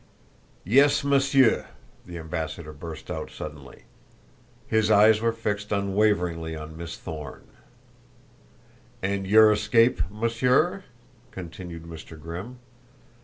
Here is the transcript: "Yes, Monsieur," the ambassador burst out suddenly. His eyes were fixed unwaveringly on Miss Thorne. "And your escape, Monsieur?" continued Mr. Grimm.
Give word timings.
"Yes, 0.63 1.03
Monsieur," 1.03 1.67
the 2.07 2.17
ambassador 2.17 2.73
burst 2.73 3.11
out 3.11 3.29
suddenly. 3.29 3.83
His 4.65 4.89
eyes 4.89 5.21
were 5.21 5.31
fixed 5.31 5.71
unwaveringly 5.71 6.55
on 6.55 6.75
Miss 6.75 6.97
Thorne. 6.97 7.47
"And 9.03 9.27
your 9.27 9.51
escape, 9.51 10.01
Monsieur?" 10.09 10.85
continued 11.29 11.83
Mr. 11.83 12.19
Grimm. 12.19 12.57